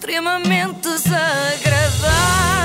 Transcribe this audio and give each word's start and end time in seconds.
extremamente 0.00 0.88
desagradável. 0.88 2.59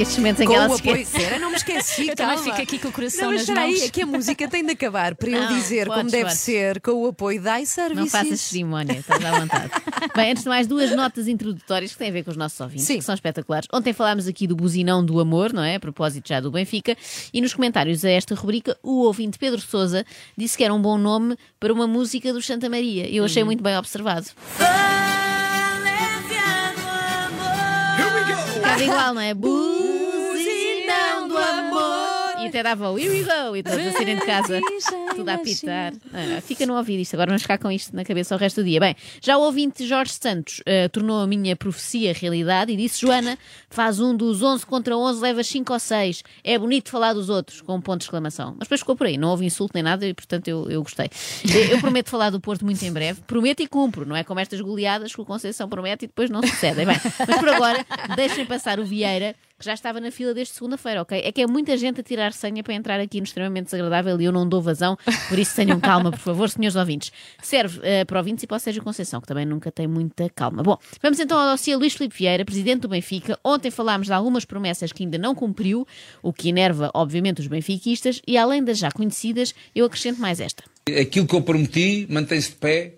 Estes 0.00 0.16
momentos 0.16 0.40
em 0.40 0.46
Com 0.46 0.52
que 0.54 0.58
o 0.58 0.62
ela 0.62 0.74
se 0.74 0.80
apoio. 0.80 1.02
esquece. 1.02 1.38
Não 1.38 1.50
me 1.50 1.56
esqueci. 1.56 2.08
Eu 2.08 2.16
também 2.16 2.36
calma. 2.36 2.50
fico 2.50 2.62
aqui 2.62 2.78
com 2.78 2.88
o 2.88 2.92
coração 2.92 3.20
Não, 3.24 3.32
mas 3.32 3.40
nas 3.40 3.48
espera 3.50 3.60
aí, 3.66 3.72
mãos. 3.72 3.82
é 3.82 3.88
que 3.90 4.02
a 4.02 4.06
música 4.06 4.48
tem 4.48 4.64
de 4.64 4.72
acabar 4.72 5.14
para 5.14 5.28
eu 5.30 5.40
Não, 5.42 5.48
dizer 5.58 5.86
como 5.86 5.96
podes, 5.98 6.12
deve 6.12 6.24
podes. 6.24 6.38
ser, 6.40 6.80
com 6.80 6.92
o 6.92 7.06
apoio 7.08 7.42
da 7.42 7.60
iServices. 7.60 7.96
Não 7.98 8.06
faças 8.06 8.40
cerimónia, 8.40 8.98
estás 8.98 9.22
à 9.22 9.38
vontade. 9.40 9.70
Bem, 10.16 10.30
antes 10.30 10.42
de 10.44 10.48
mais, 10.48 10.66
duas 10.66 10.90
notas 10.96 11.28
introdutórias 11.28 11.92
que 11.92 11.98
têm 11.98 12.08
a 12.08 12.12
ver 12.12 12.24
com 12.24 12.30
os 12.30 12.36
nossos 12.38 12.58
ouvintes, 12.60 12.86
Sim. 12.86 12.96
que 12.98 13.04
são 13.04 13.14
espetaculares. 13.14 13.68
Ontem 13.72 13.92
falámos 13.92 14.26
aqui 14.26 14.46
do 14.46 14.56
buzinão 14.56 15.04
do 15.04 15.20
amor, 15.20 15.52
não 15.52 15.62
é? 15.62 15.74
A 15.74 15.80
propósito 15.80 16.26
já 16.28 16.40
do 16.40 16.50
Benfica. 16.50 16.96
E 17.32 17.40
nos 17.42 17.52
comentários 17.52 18.02
a 18.02 18.08
esta 18.10 18.34
rubrica, 18.34 18.78
o 18.82 19.02
ouvinte 19.02 19.38
Pedro 19.38 19.60
Souza 19.60 20.06
disse 20.34 20.56
que 20.56 20.64
era 20.64 20.72
um 20.72 20.80
bom 20.80 20.96
nome 20.96 21.36
para 21.58 21.72
uma 21.74 21.86
música 21.86 22.32
do 22.32 22.40
Santa 22.40 22.70
Maria. 22.70 23.06
Eu 23.06 23.20
Uhum. 23.22 23.26
achei 23.26 23.44
muito 23.44 23.62
bem 23.62 23.76
observado. 23.76 24.26
Ficava 28.54 28.82
igual, 28.82 29.14
não 29.14 29.20
é? 29.20 29.34
Buzinão 29.34 29.60
do 29.60 29.70
amor. 29.70 29.79
E 32.42 32.48
até 32.48 32.62
dava 32.62 32.90
o 32.90 32.98
here 32.98 33.10
we 33.10 33.22
go 33.22 33.56
e 33.56 33.62
todos 33.62 33.86
a 33.86 33.92
saírem 33.92 34.16
de 34.16 34.24
casa, 34.24 34.60
tudo 35.14 35.28
a 35.28 35.34
apitar. 35.34 35.92
Ah, 36.12 36.40
fica 36.40 36.66
no 36.66 36.76
ouvido 36.76 37.00
isto, 37.00 37.14
agora 37.14 37.28
vamos 37.28 37.42
ficar 37.42 37.58
com 37.58 37.70
isto 37.70 37.94
na 37.94 38.04
cabeça 38.04 38.34
o 38.34 38.38
resto 38.38 38.62
do 38.62 38.64
dia. 38.64 38.80
Bem, 38.80 38.96
já 39.20 39.36
o 39.36 39.42
ouvinte 39.42 39.86
Jorge 39.86 40.12
Santos 40.12 40.62
ah, 40.66 40.88
tornou 40.88 41.20
a 41.20 41.26
minha 41.26 41.54
profecia 41.54 42.12
realidade 42.12 42.72
e 42.72 42.76
disse: 42.76 43.00
Joana, 43.00 43.38
faz 43.68 44.00
um 44.00 44.16
dos 44.16 44.42
11 44.42 44.64
contra 44.64 44.96
11, 44.96 45.20
levas 45.20 45.46
5 45.48 45.72
ou 45.72 45.78
6. 45.78 46.22
É 46.42 46.58
bonito 46.58 46.90
falar 46.90 47.12
dos 47.12 47.28
outros, 47.28 47.60
com 47.60 47.74
um 47.74 47.80
ponto 47.80 47.98
de 47.98 48.04
exclamação. 48.04 48.54
Mas 48.58 48.66
depois 48.66 48.80
ficou 48.80 48.96
por 48.96 49.06
aí, 49.06 49.18
não 49.18 49.28
houve 49.28 49.44
insulto 49.44 49.72
nem 49.74 49.82
nada 49.82 50.06
e 50.06 50.14
portanto 50.14 50.48
eu, 50.48 50.70
eu 50.70 50.82
gostei. 50.82 51.10
Eu, 51.52 51.62
eu 51.72 51.80
prometo 51.80 52.08
falar 52.08 52.30
do 52.30 52.40
Porto 52.40 52.64
muito 52.64 52.82
em 52.82 52.92
breve, 52.92 53.20
prometo 53.26 53.60
e 53.60 53.66
cumpro, 53.66 54.06
não 54.06 54.16
é 54.16 54.24
como 54.24 54.40
estas 54.40 54.60
goleadas 54.60 55.14
que 55.14 55.20
o 55.20 55.24
Conceição 55.24 55.68
promete 55.68 56.06
e 56.06 56.08
depois 56.08 56.30
não 56.30 56.42
sucedem. 56.42 56.86
Bem, 56.86 56.96
mas 57.26 57.38
por 57.38 57.48
agora, 57.48 57.84
deixem 58.16 58.46
passar 58.46 58.80
o 58.80 58.84
Vieira 58.84 59.34
que 59.60 59.66
já 59.66 59.74
estava 59.74 60.00
na 60.00 60.10
fila 60.10 60.32
desde 60.32 60.54
segunda-feira, 60.54 61.02
ok? 61.02 61.20
É 61.22 61.30
que 61.30 61.42
é 61.42 61.46
muita 61.46 61.76
gente 61.76 62.00
a 62.00 62.02
tirar 62.02 62.32
senha 62.32 62.62
para 62.62 62.72
entrar 62.72 62.98
aqui 62.98 63.18
no 63.18 63.24
extremamente 63.24 63.66
desagradável 63.66 64.18
e 64.18 64.24
eu 64.24 64.32
não 64.32 64.48
dou 64.48 64.62
vazão, 64.62 64.96
por 65.28 65.38
isso 65.38 65.54
tenham 65.54 65.78
calma, 65.78 66.10
por 66.10 66.18
favor, 66.18 66.48
senhores 66.48 66.76
ouvintes. 66.76 67.12
Serve 67.42 67.78
eh, 67.82 68.04
para 68.06 68.18
ouvintes 68.18 68.42
e 68.42 68.46
para 68.46 68.56
o 68.56 68.58
Sérgio 68.58 68.82
Conceição, 68.82 69.20
que 69.20 69.26
também 69.26 69.44
nunca 69.44 69.70
tem 69.70 69.86
muita 69.86 70.30
calma. 70.30 70.62
Bom, 70.62 70.78
vamos 71.02 71.20
então 71.20 71.38
ao 71.38 71.50
dossiê 71.50 71.76
Luís 71.76 71.92
Filipe 71.92 72.16
Vieira, 72.16 72.42
presidente 72.42 72.80
do 72.80 72.88
Benfica. 72.88 73.38
Ontem 73.44 73.70
falámos 73.70 74.06
de 74.06 74.14
algumas 74.14 74.46
promessas 74.46 74.92
que 74.92 75.02
ainda 75.04 75.18
não 75.18 75.34
cumpriu, 75.34 75.86
o 76.22 76.32
que 76.32 76.48
enerva, 76.48 76.90
obviamente, 76.94 77.40
os 77.40 77.46
benfiquistas, 77.46 78.22
e 78.26 78.38
além 78.38 78.64
das 78.64 78.78
já 78.78 78.90
conhecidas, 78.90 79.54
eu 79.74 79.84
acrescento 79.84 80.20
mais 80.20 80.40
esta. 80.40 80.64
Aquilo 80.88 81.26
que 81.26 81.34
eu 81.34 81.42
prometi 81.42 82.06
mantém-se 82.08 82.50
de 82.50 82.56
pé. 82.56 82.94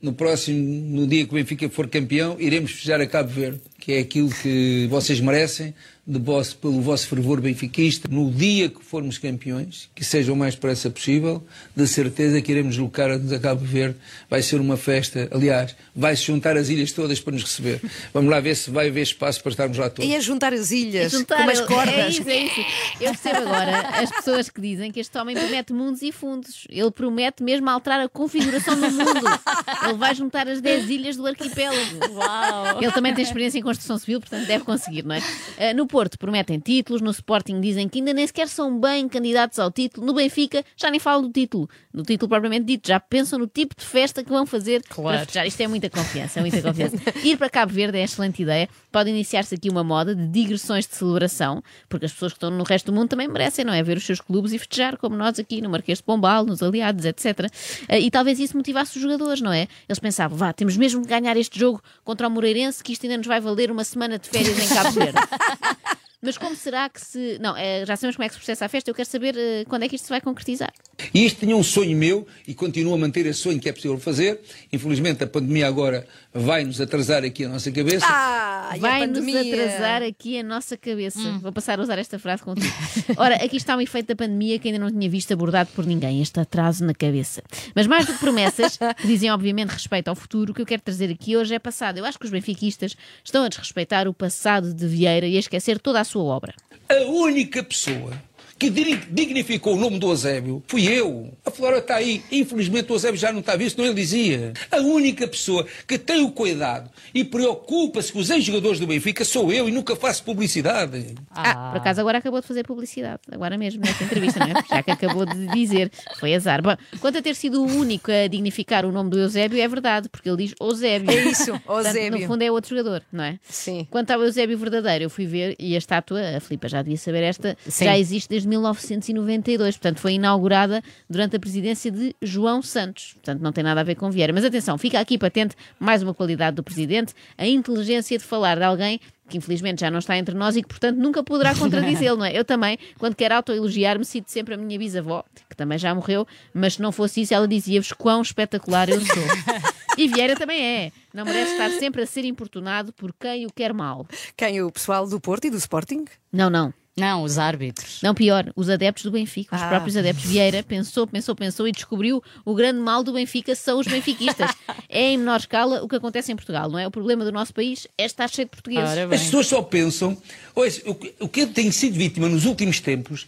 No 0.00 0.12
próximo, 0.12 0.58
no 1.00 1.06
dia 1.06 1.24
que 1.24 1.32
o 1.32 1.34
Benfica 1.34 1.66
for 1.70 1.88
campeão, 1.88 2.36
iremos 2.38 2.72
festejar 2.72 3.00
a 3.00 3.06
Cabo 3.06 3.30
Verde, 3.30 3.62
que 3.84 3.92
é 3.92 3.98
aquilo 3.98 4.30
que 4.30 4.86
vocês 4.90 5.20
merecem, 5.20 5.74
de 6.06 6.18
vosso, 6.18 6.56
pelo 6.58 6.82
vosso 6.82 7.08
fervor 7.08 7.40
benfiquista. 7.40 8.06
No 8.10 8.30
dia 8.30 8.68
que 8.68 8.84
formos 8.84 9.16
campeões, 9.16 9.88
que 9.94 10.04
seja 10.04 10.30
o 10.34 10.36
mais 10.36 10.54
depressa 10.54 10.90
possível, 10.90 11.42
de 11.74 11.86
certeza 11.88 12.42
que 12.42 12.52
iremos 12.52 12.72
deslocar-nos 12.74 13.32
a 13.32 13.38
Cabo 13.38 13.64
Verde. 13.64 13.96
Vai 14.28 14.42
ser 14.42 14.60
uma 14.60 14.76
festa. 14.76 15.28
Aliás, 15.30 15.74
vai-se 15.96 16.24
juntar 16.24 16.58
as 16.58 16.68
ilhas 16.68 16.92
todas 16.92 17.20
para 17.20 17.32
nos 17.32 17.42
receber. 17.44 17.80
Vamos 18.12 18.30
lá 18.30 18.38
ver 18.38 18.54
se 18.54 18.70
vai 18.70 18.88
haver 18.88 19.00
espaço 19.00 19.42
para 19.42 19.50
estarmos 19.52 19.78
lá 19.78 19.88
todos. 19.88 20.10
E 20.10 20.14
a 20.14 20.20
juntar 20.20 20.52
as 20.52 20.70
ilhas, 20.70 21.10
Juntar- 21.10 21.42
com 21.42 21.50
as 21.50 21.60
É 21.60 21.66
cordas. 21.66 22.14
isso, 22.18 22.28
é 22.28 22.36
isso. 22.44 22.60
Eu 23.00 23.10
percebo 23.12 23.36
agora 23.38 23.78
as 24.02 24.10
pessoas 24.10 24.50
que 24.50 24.60
dizem 24.60 24.92
que 24.92 25.00
este 25.00 25.16
homem 25.16 25.34
promete 25.34 25.72
mundos 25.72 26.02
e 26.02 26.12
fundos. 26.12 26.66
Ele 26.68 26.90
promete 26.90 27.42
mesmo 27.42 27.68
alterar 27.70 28.00
a 28.00 28.08
configuração 28.10 28.74
do 28.78 28.90
mundo. 28.90 29.40
Ele 29.84 29.94
vai 29.94 30.14
juntar 30.14 30.46
as 30.48 30.60
10 30.60 30.90
ilhas 30.90 31.16
do 31.16 31.26
arquipélago. 31.26 32.12
Uau! 32.12 32.82
Ele 32.82 32.92
também 32.92 33.14
tem 33.14 33.24
experiência 33.24 33.58
em 33.58 33.62
construção 33.74 33.98
civil, 33.98 34.20
portanto 34.20 34.46
deve 34.46 34.64
conseguir, 34.64 35.04
não 35.04 35.14
é? 35.14 35.22
Ah, 35.58 35.74
no 35.74 35.86
Porto 35.86 36.18
prometem 36.18 36.58
títulos, 36.58 37.00
no 37.02 37.10
Sporting 37.10 37.60
dizem 37.60 37.88
que 37.88 37.98
ainda 37.98 38.12
nem 38.12 38.26
sequer 38.26 38.48
são 38.48 38.78
bem 38.80 39.08
candidatos 39.08 39.58
ao 39.58 39.70
título, 39.70 40.06
no 40.06 40.14
Benfica 40.14 40.64
já 40.76 40.90
nem 40.90 40.98
falam 41.00 41.22
do 41.22 41.30
título, 41.30 41.68
do 41.92 42.02
título 42.02 42.28
propriamente 42.28 42.64
dito, 42.66 42.88
já 42.88 42.98
pensam 43.00 43.38
no 43.38 43.46
tipo 43.46 43.74
de 43.78 43.84
festa 43.84 44.22
que 44.24 44.30
vão 44.30 44.46
fazer 44.46 44.82
para 44.82 44.94
Claro. 44.94 45.18
festejar. 45.20 45.46
Isto 45.46 45.60
é 45.62 45.66
muita 45.68 45.90
confiança, 45.90 46.38
é 46.38 46.42
muita 46.42 46.62
confiança. 46.62 46.96
Ir 47.22 47.36
para 47.36 47.50
Cabo 47.50 47.72
Verde 47.72 47.98
é 47.98 48.04
excelente 48.04 48.42
ideia, 48.42 48.68
pode 48.90 49.10
iniciar-se 49.10 49.54
aqui 49.54 49.68
uma 49.68 49.84
moda 49.84 50.14
de 50.14 50.26
digressões 50.28 50.86
de 50.86 50.94
celebração, 50.94 51.62
porque 51.88 52.06
as 52.06 52.12
pessoas 52.12 52.32
que 52.32 52.36
estão 52.36 52.50
no 52.50 52.64
resto 52.64 52.86
do 52.90 52.92
mundo 52.92 53.08
também 53.08 53.28
merecem, 53.28 53.64
não 53.64 53.72
é? 53.72 53.82
Ver 53.82 53.96
os 53.96 54.04
seus 54.04 54.20
clubes 54.20 54.52
e 54.52 54.58
festejar, 54.58 54.96
como 54.96 55.16
nós 55.16 55.38
aqui 55.38 55.60
no 55.60 55.68
Marquês 55.70 55.98
de 55.98 56.04
Pombal, 56.04 56.44
nos 56.44 56.62
Aliados, 56.62 57.04
etc. 57.04 57.50
Ah, 57.88 57.98
E 57.98 58.10
talvez 58.10 58.38
isso 58.38 58.56
motivasse 58.56 58.96
os 58.96 59.02
jogadores, 59.02 59.40
não 59.40 59.52
é? 59.52 59.66
Eles 59.88 59.98
pensavam, 59.98 60.36
vá, 60.36 60.52
temos 60.52 60.76
mesmo 60.76 61.02
que 61.02 61.08
ganhar 61.08 61.36
este 61.36 61.58
jogo 61.58 61.82
contra 62.04 62.28
o 62.28 62.30
Moreirense, 62.30 62.82
que 62.82 62.92
isto 62.92 63.04
ainda 63.04 63.18
nos 63.18 63.26
vai 63.26 63.40
valer 63.40 63.63
uma 63.70 63.84
semana 63.84 64.18
de 64.18 64.28
férias 64.28 64.58
em 64.58 64.74
Cabo 64.74 64.90
Verde. 64.92 65.18
Mas 66.24 66.38
como 66.38 66.56
será 66.56 66.88
que 66.88 66.98
se. 66.98 67.38
Não, 67.38 67.54
eh, 67.54 67.84
já 67.84 67.96
sabemos 67.96 68.16
como 68.16 68.24
é 68.24 68.28
que 68.28 68.34
se 68.34 68.40
processa 68.40 68.64
a 68.64 68.68
festa, 68.68 68.90
eu 68.90 68.94
quero 68.94 69.08
saber 69.08 69.36
eh, 69.36 69.64
quando 69.68 69.82
é 69.82 69.88
que 69.88 69.94
isto 69.94 70.04
se 70.04 70.10
vai 70.10 70.22
concretizar. 70.22 70.72
E 71.12 71.26
isto 71.26 71.40
tinha 71.40 71.54
um 71.54 71.62
sonho 71.62 71.94
meu 71.94 72.26
e 72.48 72.54
continuo 72.54 72.94
a 72.94 72.98
manter 72.98 73.26
esse 73.26 73.40
sonho 73.40 73.60
que 73.60 73.68
é 73.68 73.72
possível 73.72 73.98
fazer. 73.98 74.40
Infelizmente 74.72 75.22
a 75.22 75.26
pandemia 75.26 75.66
agora 75.66 76.06
vai 76.32 76.64
nos 76.64 76.80
atrasar 76.80 77.24
aqui 77.24 77.44
a 77.44 77.48
nossa 77.50 77.70
cabeça. 77.70 78.06
Ah, 78.08 78.43
e 78.72 78.76
a 78.76 78.80
Vai 78.80 79.06
nos 79.06 79.18
pandemia? 79.18 79.40
atrasar 79.40 80.02
aqui 80.02 80.38
a 80.38 80.42
nossa 80.42 80.76
cabeça. 80.76 81.18
Vou 81.40 81.52
passar 81.52 81.78
a 81.78 81.82
usar 81.82 81.98
esta 81.98 82.18
frase 82.18 82.42
contigo. 82.42 82.72
Ora, 83.16 83.36
aqui 83.36 83.56
está 83.56 83.76
um 83.76 83.80
efeito 83.80 84.08
da 84.08 84.16
pandemia 84.16 84.58
que 84.58 84.68
ainda 84.68 84.78
não 84.80 84.90
tinha 84.90 85.08
visto 85.08 85.32
abordado 85.32 85.70
por 85.74 85.84
ninguém, 85.86 86.20
este 86.22 86.40
atraso 86.40 86.84
na 86.84 86.94
cabeça. 86.94 87.42
Mas 87.74 87.86
mais 87.86 88.06
do 88.06 88.12
que 88.12 88.18
promessas, 88.18 88.78
que 88.96 89.06
dizem 89.06 89.30
obviamente 89.30 89.70
respeito 89.70 90.08
ao 90.08 90.14
futuro, 90.14 90.52
o 90.52 90.54
que 90.54 90.62
eu 90.62 90.66
quero 90.66 90.82
trazer 90.82 91.10
aqui 91.10 91.36
hoje 91.36 91.54
é 91.54 91.58
passado. 91.58 91.98
Eu 91.98 92.04
acho 92.04 92.18
que 92.18 92.24
os 92.24 92.30
benfiquistas 92.30 92.96
estão 93.22 93.44
a 93.44 93.48
desrespeitar 93.48 94.08
o 94.08 94.14
passado 94.14 94.72
de 94.72 94.86
Vieira 94.86 95.26
e 95.26 95.36
a 95.36 95.40
esquecer 95.40 95.78
toda 95.78 96.00
a 96.00 96.04
sua 96.04 96.22
obra. 96.24 96.54
A 96.88 97.02
única 97.10 97.62
pessoa 97.62 98.12
que 98.58 98.70
dig- 98.70 99.06
dignificou 99.10 99.74
o 99.74 99.76
nome 99.76 99.98
do 99.98 100.08
Eusébio 100.08 100.62
fui 100.66 100.86
eu. 100.86 101.32
A 101.44 101.50
Flora 101.50 101.78
está 101.78 101.96
aí. 101.96 102.22
Infelizmente 102.30 102.90
o 102.90 102.94
Eusébio 102.94 103.18
já 103.18 103.32
não 103.32 103.40
está 103.40 103.56
visto, 103.56 103.78
não 103.78 103.84
ele 103.84 103.94
dizia. 103.94 104.52
A 104.70 104.78
única 104.78 105.26
pessoa 105.26 105.66
que 105.86 105.98
tem 105.98 106.22
o 106.22 106.30
cuidado 106.30 106.90
e 107.12 107.24
preocupa-se 107.24 108.12
com 108.12 108.18
os 108.20 108.30
ex-jogadores 108.30 108.78
do 108.80 108.86
Benfica 108.86 109.24
sou 109.24 109.52
eu 109.52 109.68
e 109.68 109.72
nunca 109.72 109.94
faço 109.96 110.22
publicidade. 110.24 111.14
Ah, 111.30 111.70
por 111.72 111.78
acaso 111.80 112.00
agora 112.00 112.18
acabou 112.18 112.40
de 112.40 112.46
fazer 112.46 112.64
publicidade, 112.64 113.20
agora 113.30 113.56
mesmo, 113.58 113.82
nesta 113.84 114.04
entrevista, 114.04 114.38
não 114.40 114.46
é? 114.48 114.54
Já 114.68 114.82
que 114.82 114.90
acabou 114.90 115.26
de 115.26 115.46
dizer, 115.48 115.90
foi 116.18 116.34
azar. 116.34 116.62
Bom, 116.62 116.76
quanto 117.00 117.18
a 117.18 117.22
ter 117.22 117.34
sido 117.34 117.62
o 117.62 117.66
único 117.66 118.10
a 118.10 118.26
dignificar 118.28 118.84
o 118.86 118.92
nome 118.92 119.10
do 119.10 119.18
Eusébio, 119.18 119.60
é 119.60 119.66
verdade, 119.68 120.08
porque 120.08 120.28
ele 120.28 120.38
diz 120.46 120.54
Eusébio. 120.60 121.10
É 121.10 121.24
isso, 121.24 121.52
Portanto, 121.60 121.86
Eusébio. 121.96 122.20
no 122.20 122.26
fundo 122.26 122.42
é 122.42 122.50
outro 122.50 122.70
jogador, 122.76 123.02
não 123.12 123.24
é? 123.24 123.38
Sim. 123.48 123.86
Quanto 123.90 124.10
ao 124.10 124.22
Eusébio 124.22 124.56
verdadeiro, 124.58 125.04
eu 125.04 125.10
fui 125.10 125.26
ver 125.26 125.56
e 125.58 125.74
a 125.74 125.78
estátua, 125.78 126.36
a 126.36 126.40
Filipa 126.40 126.68
já 126.68 126.82
devia 126.82 126.96
saber 126.98 127.22
esta, 127.22 127.56
Sim. 127.66 127.84
já 127.84 127.98
existe 127.98 128.28
desde 128.28 128.43
1992, 128.44 129.76
portanto 129.76 129.98
foi 129.98 130.14
inaugurada 130.14 130.82
durante 131.08 131.36
a 131.36 131.40
presidência 131.40 131.90
de 131.90 132.14
João 132.22 132.62
Santos, 132.62 133.12
portanto 133.14 133.40
não 133.40 133.52
tem 133.52 133.64
nada 133.64 133.80
a 133.80 133.84
ver 133.84 133.94
com 133.94 134.10
Vieira. 134.10 134.32
Mas 134.32 134.44
atenção, 134.44 134.78
fica 134.78 135.00
aqui 135.00 135.18
patente 135.18 135.56
mais 135.78 136.02
uma 136.02 136.14
qualidade 136.14 136.56
do 136.56 136.62
presidente, 136.62 137.14
a 137.36 137.46
inteligência 137.46 138.18
de 138.18 138.24
falar 138.24 138.56
de 138.56 138.64
alguém 138.64 139.00
que 139.28 139.38
infelizmente 139.38 139.80
já 139.80 139.90
não 139.90 139.98
está 139.98 140.18
entre 140.18 140.34
nós 140.34 140.54
e 140.54 140.62
que, 140.62 140.68
portanto, 140.68 140.98
nunca 140.98 141.22
poderá 141.22 141.54
contradizê-lo, 141.56 142.18
não 142.18 142.26
é? 142.26 142.38
Eu 142.38 142.44
também, 142.44 142.78
quando 142.98 143.14
quero 143.14 143.34
autoelogiar-me, 143.34 144.04
cito 144.04 144.30
sempre 144.30 144.54
a 144.54 144.56
minha 144.56 144.78
bisavó, 144.78 145.24
que 145.48 145.56
também 145.56 145.78
já 145.78 145.94
morreu, 145.94 146.26
mas 146.52 146.74
se 146.74 146.82
não 146.82 146.92
fosse 146.92 147.22
isso, 147.22 147.32
ela 147.32 147.48
dizia-vos 147.48 147.92
quão 147.92 148.20
espetacular 148.20 148.88
eu 148.88 149.00
sou. 149.00 149.14
E 149.96 150.08
Vieira 150.08 150.34
também 150.34 150.60
é. 150.60 150.92
Não 151.12 151.24
merece 151.24 151.52
estar 151.52 151.70
sempre 151.70 152.02
a 152.02 152.06
ser 152.06 152.24
importunado 152.24 152.92
por 152.92 153.14
quem 153.14 153.46
o 153.46 153.52
quer 153.52 153.72
mal. 153.72 154.06
Quem? 154.36 154.60
O 154.62 154.70
pessoal 154.70 155.06
do 155.06 155.20
Porto 155.20 155.46
e 155.46 155.50
do 155.50 155.56
Sporting? 155.56 156.04
Não, 156.32 156.50
não. 156.50 156.74
Não, 156.96 157.24
os 157.24 157.38
árbitros. 157.38 157.98
Não, 158.02 158.14
pior, 158.14 158.52
os 158.54 158.68
adeptos 158.70 159.02
do 159.02 159.10
Benfica, 159.10 159.56
os 159.56 159.62
Ah. 159.62 159.68
próprios 159.68 159.96
adeptos. 159.96 160.24
Vieira 160.24 160.62
pensou, 160.62 161.06
pensou, 161.08 161.34
pensou 161.34 161.66
e 161.66 161.72
descobriu 161.72 162.22
o 162.44 162.54
grande 162.54 162.78
mal 162.78 163.02
do 163.02 163.12
Benfica 163.12 163.54
são 163.56 163.80
os 163.80 163.86
benfiquistas. 163.86 164.50
É 164.88 165.10
em 165.10 165.18
menor 165.18 165.40
escala 165.40 165.82
o 165.82 165.88
que 165.88 165.96
acontece 165.96 166.30
em 166.30 166.36
Portugal, 166.36 166.70
não 166.70 166.78
é? 166.78 166.86
O 166.86 166.90
problema 166.90 167.24
do 167.24 167.32
nosso 167.32 167.52
país 167.52 167.88
é 167.98 168.04
estar 168.04 168.28
cheio 168.30 168.46
de 168.46 168.50
portugueses. 168.52 168.96
As 168.96 169.22
pessoas 169.24 169.46
só 169.48 169.60
pensam. 169.60 170.16
Ouça, 170.54 170.82
o, 170.88 170.94
que- 170.94 171.14
o 171.18 171.28
que 171.28 171.40
eu 171.40 171.48
tenho 171.52 171.72
sido 171.72 171.94
vítima 171.94 172.28
nos 172.28 172.44
últimos 172.44 172.78
tempos 172.78 173.26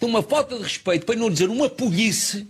de 0.00 0.04
uma 0.04 0.20
falta 0.22 0.56
de 0.56 0.62
respeito, 0.64 1.06
para 1.06 1.14
não 1.14 1.30
dizer 1.30 1.48
uma 1.48 1.68
polícia. 1.70 2.44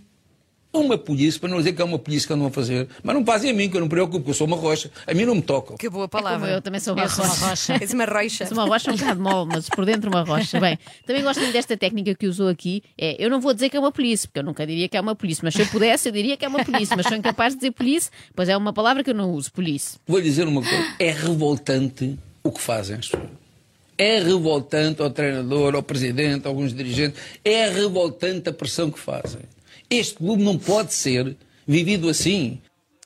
Uma 0.75 0.97
polícia, 0.97 1.39
para 1.39 1.49
não 1.49 1.57
dizer 1.57 1.73
que 1.73 1.81
é 1.81 1.85
uma 1.85 1.97
polícia 1.97 2.27
que 2.27 2.33
andam 2.33 2.47
a 2.47 2.51
fazer. 2.51 2.87
Mas 3.01 3.15
não 3.15 3.25
fazem 3.25 3.51
a 3.51 3.53
mim, 3.53 3.69
que 3.69 3.75
eu 3.77 3.79
não 3.79 3.85
me 3.87 3.89
preocupo, 3.89 4.17
porque 4.19 4.31
eu 4.31 4.33
sou 4.35 4.45
uma 4.45 4.57
rocha. 4.57 4.91
A 5.07 5.13
mim 5.13 5.25
não 5.25 5.35
me 5.35 5.41
tocam. 5.41 5.77
Que 5.77 5.89
boa 5.89 6.05
É 6.05 6.07
palavra. 6.07 6.49
eu, 6.51 6.61
também 6.61 6.79
sou 6.79 6.93
uma 6.93 7.03
Eu 7.03 7.09
sou 7.09 7.23
uma 7.23 7.33
rocha. 7.33 7.47
rocha. 7.73 7.73
És 7.81 7.93
uma 7.93 8.05
rocha. 8.05 8.45
Sou 8.45 8.57
uma 8.57 8.65
rocha 8.65 8.91
um 8.91 8.95
bocado 8.95 9.21
mole, 9.21 9.49
mas 9.53 9.69
por 9.69 9.85
dentro 9.85 10.09
uma 10.09 10.21
rocha. 10.23 10.59
Bem, 10.59 10.77
também 11.05 11.23
gosto 11.23 11.39
muito 11.39 11.53
desta 11.53 11.77
técnica 11.77 12.13
que 12.13 12.27
usou 12.27 12.47
aqui. 12.49 12.83
É, 12.97 13.15
eu 13.23 13.29
não 13.29 13.39
vou 13.39 13.53
dizer 13.53 13.69
que 13.69 13.77
é 13.77 13.79
uma 13.79 13.91
polícia, 13.91 14.27
porque 14.27 14.39
eu 14.39 14.43
nunca 14.43 14.65
diria 14.67 14.87
que 14.89 14.97
é 14.97 15.01
uma 15.01 15.15
polícia, 15.15 15.41
mas 15.43 15.53
se 15.53 15.61
eu 15.61 15.67
pudesse, 15.67 16.09
eu 16.09 16.11
diria 16.13 16.35
que 16.37 16.43
é 16.45 16.47
uma 16.47 16.63
polícia, 16.63 16.95
mas 16.95 17.05
sou 17.07 17.15
incapaz 17.17 17.53
de 17.53 17.59
dizer 17.59 17.71
polícia, 17.71 18.11
pois 18.35 18.49
é 18.49 18.57
uma 18.57 18.73
palavra 18.73 19.03
que 19.03 19.09
eu 19.09 19.15
não 19.15 19.31
uso, 19.31 19.51
polícia. 19.51 19.99
Vou 20.07 20.17
lhe 20.19 20.25
dizer 20.25 20.47
uma 20.47 20.61
coisa. 20.61 20.85
É 20.99 21.11
revoltante 21.11 22.17
o 22.43 22.51
que 22.51 22.61
fazem 22.61 22.97
as 22.97 23.07
pessoas. 23.07 23.29
É 23.97 24.19
revoltante 24.19 25.01
ao 25.01 25.09
treinador, 25.09 25.73
ao 25.73 25.81
presidente, 25.81 26.45
a 26.45 26.49
alguns 26.49 26.73
dirigentes, 26.73 27.17
é 27.45 27.69
revoltante 27.69 28.49
a 28.49 28.53
pressão 28.53 28.91
que 28.91 28.99
fazem. 28.99 29.39
Este 29.89 30.15
clube 30.15 30.43
não 30.43 30.57
pode 30.57 30.93
ser 30.93 31.35
vivido 31.67 32.09
assim. 32.09 32.61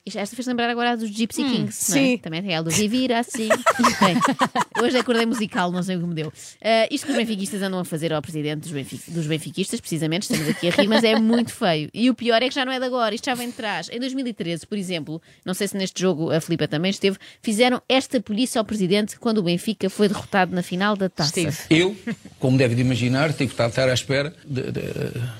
Esta 0.05 0.35
fez 0.35 0.47
lembrar 0.47 0.69
agora 0.69 0.97
dos 0.97 1.09
Gypsy 1.11 1.43
Kings, 1.43 1.91
não 1.91 1.97
é? 1.97 1.99
sim. 2.01 2.17
Também 2.17 2.41
tem 2.41 2.53
ela 2.53 2.63
do 2.63 2.71
Vivir 2.71 3.11
assim. 3.11 3.47
Bem, 4.01 4.15
hoje 4.83 4.97
acordei 4.97 5.25
musical, 5.25 5.71
não 5.71 5.83
sei 5.83 5.97
o 5.97 5.99
que 5.99 6.05
me 6.07 6.15
deu. 6.15 6.33
Ah, 6.63 6.87
isto 6.89 7.05
que 7.05 7.11
os 7.11 7.17
benfiquistas 7.17 7.61
andam 7.61 7.79
a 7.79 7.85
fazer 7.85 8.11
ao 8.11 8.21
presidente 8.21 8.61
dos, 8.61 8.71
benfi- 8.71 9.01
dos 9.11 9.27
benfiquistas, 9.27 9.79
precisamente, 9.79 10.23
estamos 10.23 10.47
aqui 10.47 10.67
a 10.67 10.71
rir, 10.71 10.87
mas 10.87 11.03
é 11.03 11.19
muito 11.19 11.51
feio. 11.53 11.89
E 11.93 12.09
o 12.09 12.15
pior 12.15 12.41
é 12.41 12.49
que 12.49 12.55
já 12.55 12.65
não 12.65 12.71
é 12.71 12.79
de 12.79 12.85
agora, 12.85 13.13
isto 13.13 13.25
já 13.25 13.35
vem 13.35 13.47
de 13.49 13.53
trás. 13.53 13.87
Em 13.91 13.99
2013, 13.99 14.65
por 14.65 14.77
exemplo, 14.77 15.21
não 15.45 15.53
sei 15.53 15.67
se 15.67 15.77
neste 15.77 16.01
jogo 16.01 16.31
a 16.31 16.41
Filipa 16.41 16.67
também 16.67 16.89
esteve, 16.89 17.17
fizeram 17.41 17.79
esta 17.87 18.19
polícia 18.19 18.57
ao 18.57 18.65
presidente 18.65 19.19
quando 19.19 19.39
o 19.39 19.43
Benfica 19.43 19.89
foi 19.91 20.07
derrotado 20.07 20.55
na 20.55 20.63
final 20.63 20.95
da 20.95 21.07
taça. 21.09 21.39
Estive. 21.39 21.57
Eu, 21.69 21.95
como 22.39 22.57
deve 22.57 22.73
de 22.73 22.81
imaginar, 22.81 23.31
tive 23.33 23.53
que 23.53 23.61
estar 23.61 23.87
à 23.89 23.93
espera 23.93 24.33
de, 24.43 24.71
de, 24.71 24.81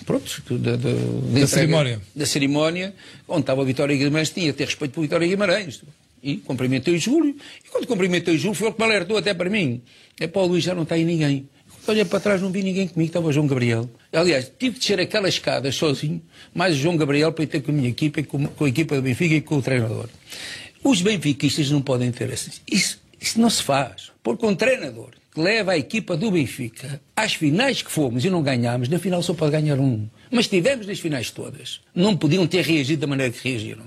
pronto, 0.05 0.43
de, 0.47 0.57
de- 0.57 0.77
de 0.77 0.95
entrega- 1.29 1.47
cerimónia. 1.47 2.01
Da 2.15 2.25
cerimónia, 2.25 2.93
onde 3.27 3.41
estava 3.41 3.61
a 3.61 3.65
Vitória 3.65 3.95
Guimarães, 3.97 4.29
tinha 4.29 4.48
ter 4.53 4.65
respeito 4.65 4.93
por 4.93 5.01
Vitória 5.01 5.27
Guimarães. 5.27 5.81
E 6.21 6.37
cumprimentei 6.37 6.95
o 6.95 6.99
Júlio. 6.99 7.35
E 7.65 7.69
quando 7.69 7.87
cumprimentei 7.87 8.35
o 8.35 8.37
Júlio, 8.37 8.53
foi 8.53 8.67
ele 8.67 8.75
que 8.75 8.81
me 8.81 8.87
alertou 8.87 9.17
até 9.17 9.33
para 9.33 9.49
mim. 9.49 9.81
É 10.19 10.27
para 10.27 10.41
o 10.41 10.45
Luís, 10.47 10.63
já 10.63 10.75
não 10.75 10.83
está 10.83 10.95
aí 10.95 11.05
ninguém. 11.05 11.47
Quando 11.85 11.97
olhei 11.97 12.05
para 12.05 12.19
trás, 12.19 12.41
não 12.41 12.51
vi 12.51 12.61
ninguém 12.61 12.87
comigo, 12.87 13.09
estava 13.09 13.27
o 13.27 13.31
João 13.31 13.47
Gabriel. 13.47 13.89
Aliás, 14.11 14.51
tive 14.59 14.73
de 14.73 14.79
descer 14.79 14.99
aquelas 14.99 15.35
escadas 15.35 15.75
sozinho, 15.75 16.21
mais 16.53 16.75
o 16.75 16.77
João 16.77 16.97
Gabriel 16.97 17.31
para 17.31 17.43
ir 17.43 17.47
ter 17.47 17.61
com 17.61 17.71
a 17.71 17.73
minha 17.73 17.89
equipa, 17.89 18.21
com, 18.23 18.45
com 18.45 18.65
a 18.65 18.69
equipa 18.69 18.95
do 18.95 19.01
Benfica 19.01 19.35
e 19.35 19.41
com 19.41 19.57
o 19.57 19.61
treinador. 19.61 20.09
Os 20.83 21.01
benfiquistas 21.01 21.71
não 21.71 21.81
podem 21.81 22.11
ter 22.11 22.31
assim. 22.31 22.51
Isso, 22.69 23.01
isso 23.19 23.39
não 23.39 23.49
se 23.49 23.63
faz. 23.63 24.11
Porque 24.21 24.45
um 24.45 24.55
treinador 24.55 25.09
que 25.33 25.39
leva 25.39 25.71
a 25.71 25.77
equipa 25.77 26.15
do 26.15 26.31
Benfica 26.31 27.01
às 27.15 27.33
finais 27.33 27.81
que 27.81 27.91
fomos 27.91 28.23
e 28.23 28.29
não 28.29 28.43
ganhámos, 28.43 28.87
na 28.87 28.99
final 28.99 29.21
só 29.23 29.33
pode 29.33 29.51
ganhar 29.51 29.79
um. 29.79 30.07
Mas 30.31 30.47
tivemos 30.47 30.85
nas 30.85 30.99
finais 30.99 31.31
todas. 31.31 31.81
Não 31.93 32.15
podiam 32.15 32.45
ter 32.45 32.63
reagido 32.63 33.01
da 33.01 33.07
maneira 33.07 33.33
que 33.33 33.49
reagiram. 33.49 33.85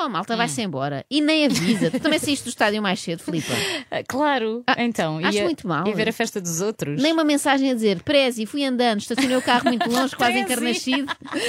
Então 0.00 0.08
a 0.08 0.12
malta 0.14 0.34
vai-se 0.34 0.62
embora 0.62 1.04
e 1.10 1.20
nem 1.20 1.44
avisa. 1.44 1.90
Tu 1.90 2.00
também 2.00 2.18
saíste 2.18 2.44
do 2.46 2.48
estádio 2.48 2.80
mais 2.80 2.98
cedo, 3.00 3.22
Filipa. 3.22 3.52
Ah, 3.90 4.02
Claro, 4.08 4.64
então. 4.78 5.18
acho 5.18 5.36
ia- 5.36 5.44
muito 5.44 5.68
mal. 5.68 5.86
E 5.86 5.92
ver 5.92 6.08
a 6.08 6.12
festa 6.12 6.40
dos 6.40 6.62
outros. 6.62 7.02
Nem 7.02 7.12
uma 7.12 7.22
mensagem 7.22 7.70
a 7.70 7.74
dizer, 7.74 8.02
Prezi, 8.02 8.46
fui 8.46 8.64
andando, 8.64 9.00
estacionei 9.00 9.36
o 9.36 9.42
carro 9.42 9.64
muito 9.66 9.90
longe, 9.90 10.16
quase. 10.16 10.42
Carnaxide, 10.44 11.04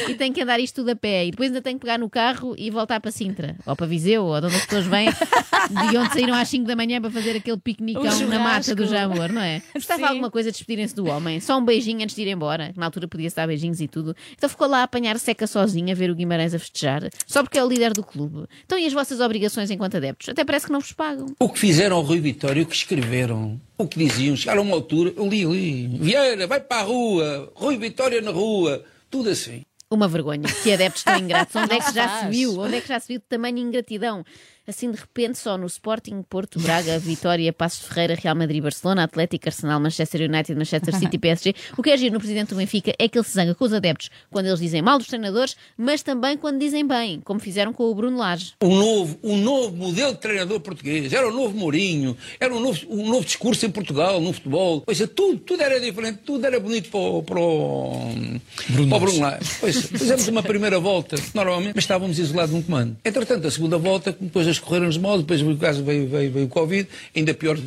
e 0.10 0.16
tenho 0.16 0.34
que 0.34 0.42
andar 0.42 0.60
isto 0.60 0.76
tudo 0.76 0.90
a 0.90 0.96
pé. 0.98 1.28
E 1.28 1.32
depois 1.32 1.50
ainda 1.50 1.62
tenho 1.62 1.78
que 1.80 1.86
pegar 1.86 1.98
no 1.98 2.10
carro 2.10 2.54
e 2.58 2.70
voltar 2.70 3.00
para 3.00 3.10
Sintra, 3.10 3.56
ou 3.66 3.74
para 3.74 3.88
Viseu, 3.88 4.26
ou 4.26 4.40
de 4.42 4.48
onde 4.48 4.56
as 4.58 4.66
pessoas 4.66 4.86
vêm, 4.86 5.10
de 5.10 5.98
onde 5.98 6.12
saíram 6.14 6.34
às 6.34 6.50
5 6.50 6.66
da 6.68 6.76
manhã 6.76 7.00
para 7.00 7.10
fazer 7.10 7.38
aquele 7.38 7.58
piquenicão 7.58 8.04
na 8.28 8.38
mata 8.40 8.76
do. 8.76 8.86
Jamor, 8.86 9.32
não 9.32 9.42
é? 9.42 9.62
Gostava 9.74 10.08
alguma 10.08 10.30
coisa 10.30 10.52
de 10.52 10.58
despedirem-se 10.58 10.94
do 10.94 11.06
homem, 11.08 11.40
só 11.40 11.58
um 11.58 11.64
beijinho 11.64 12.04
antes 12.04 12.16
de 12.18 12.22
ir 12.24 12.28
embora, 12.28 12.74
na 12.76 12.86
altura 12.88 13.08
podia-se 13.08 13.36
dar 13.36 13.48
beijinhos 13.48 13.80
e 13.80 13.88
tudo. 13.88 14.14
Então 14.34 14.50
ficou 14.50 14.68
lá 14.68 14.80
a 14.80 14.84
apanhar 14.84 15.18
seca 15.18 15.48
sozinha, 15.48 15.94
a 15.94 15.96
ver 15.96 16.10
o 16.12 16.16
Guimarães 16.16 16.54
a 16.54 16.60
festejar, 16.60 17.04
só 17.26 17.42
porque 17.44 17.58
é 17.58 17.64
o 17.64 17.68
líder 17.70 17.94
do 17.94 18.04
clube. 18.04 18.41
Então 18.66 18.78
e 18.78 18.86
as 18.86 18.94
vossas 18.94 19.20
obrigações 19.20 19.70
enquanto 19.72 19.98
adeptos? 19.98 20.30
Até 20.30 20.44
parece 20.44 20.66
que 20.66 20.72
não 20.72 20.80
vos 20.80 20.92
pagam. 20.92 21.28
O 21.40 21.50
que 21.50 21.60
fizeram 21.60 21.96
ao 21.98 22.02
Rui 22.02 22.20
Vitória, 22.20 22.64
o 22.64 22.66
que 22.66 22.76
escreveram, 22.76 23.60
o 23.78 23.88
que 23.88 23.98
diziam, 24.00 24.36
chegaram 24.36 24.62
a 24.62 24.66
uma 24.66 24.76
altura, 24.76 25.14
eu 25.16 25.28
li 25.28 25.46
ali, 25.46 25.88
Vieira, 26.00 26.48
vai 26.48 26.60
para 26.60 26.82
a 26.82 26.84
rua, 26.84 27.52
Rui 27.56 27.78
Vitória 27.78 28.22
na 28.22 28.32
rua, 28.32 28.84
tudo 29.10 29.30
assim. 29.30 29.64
Uma 29.90 30.08
vergonha. 30.08 30.48
Que 30.64 30.72
adeptos 30.72 31.04
tão 31.04 31.18
ingratos. 31.18 31.54
Onde 31.62 31.74
é 31.74 31.80
que 31.82 31.94
já 31.94 32.22
se 32.22 32.30
viu? 32.30 32.58
Onde 32.58 32.78
é 32.78 32.82
que 32.82 32.88
já 32.88 32.98
se 32.98 33.10
viu 33.10 33.20
de 33.20 33.26
tamanho 33.28 33.58
ingratidão? 33.58 34.24
Assim, 34.68 34.92
de 34.92 34.98
repente, 34.98 35.40
só 35.40 35.58
no 35.58 35.66
Sporting, 35.66 36.22
Porto, 36.22 36.60
Braga, 36.60 36.98
Vitória, 37.00 37.52
Passos 37.52 37.82
de 37.82 37.88
Ferreira, 37.88 38.16
Real 38.16 38.36
Madrid, 38.36 38.62
Barcelona, 38.62 39.04
Atlético, 39.04 39.50
Arsenal, 39.50 39.80
Manchester 39.80 40.30
United, 40.30 40.56
Manchester 40.56 40.96
City, 40.96 41.18
PSG. 41.20 41.56
O 41.78 41.82
que 41.82 41.90
é 41.90 41.98
giro 41.98 42.14
no 42.14 42.20
presidente 42.20 42.50
do 42.50 42.56
Benfica 42.56 42.94
é 43.00 43.08
que 43.08 43.18
ele 43.18 43.26
se 43.26 43.34
zanga 43.34 43.56
com 43.56 43.66
os 43.66 43.74
adeptos 43.74 44.10
quando 44.30 44.46
eles 44.46 44.60
dizem 44.60 44.82
mal 44.82 44.98
dos 44.98 45.08
treinadores, 45.08 45.56
mas 45.76 46.04
também 46.04 46.38
quando 46.38 46.60
dizem 46.60 46.86
bem, 46.86 47.20
como 47.22 47.40
fizeram 47.40 47.74
com 47.74 47.86
o 47.86 47.96
Bruno 47.96 48.18
Lage. 48.18 48.54
Um 48.62 48.76
novo, 48.76 49.20
um 49.24 49.38
novo 49.38 49.76
modelo 49.76 50.14
de 50.14 50.20
treinador 50.20 50.60
português, 50.60 51.12
era 51.12 51.28
o 51.28 51.32
novo 51.32 51.58
Mourinho, 51.58 52.16
era 52.40 52.54
um 52.54 52.60
novo, 52.60 52.80
um 52.90 53.10
novo 53.10 53.26
discurso 53.26 53.66
em 53.66 53.72
Portugal, 53.72 54.22
no 54.22 54.32
futebol. 54.32 54.82
Pois 54.82 55.02
é, 55.02 55.08
tudo, 55.08 55.40
tudo 55.40 55.64
era 55.64 55.80
diferente, 55.80 56.20
tudo 56.26 56.46
era 56.46 56.60
bonito 56.60 56.90
para 56.90 57.00
o, 57.00 57.24
para 57.24 57.40
o, 57.40 58.14
Bruno 58.70 58.90
para 58.90 58.98
o 58.98 59.02
Lage. 59.02 59.06
Bruno 59.06 59.20
Lage. 59.22 59.52
Pois, 59.60 59.86
fizemos 59.88 60.28
uma 60.28 60.44
primeira 60.44 60.80
volta, 60.80 61.16
normalmente, 61.34 61.74
mas 61.76 61.84
estávamos 61.84 62.20
isolados 62.20 62.54
num 62.54 62.62
comando. 62.62 62.98
Entretanto, 63.04 63.48
a 63.48 63.52
segunda 63.52 63.78
volta, 63.78 64.16
depois 64.20 64.48
as 64.52 64.60
correram-nos 64.60 64.98
mal, 64.98 65.18
depois 65.18 65.42
o 65.42 65.58
caso 65.58 65.84
veio, 65.84 66.08
veio, 66.08 66.32
veio 66.32 66.46
o 66.46 66.50
Covid, 66.50 66.88
ainda 67.16 67.34
pior, 67.34 67.58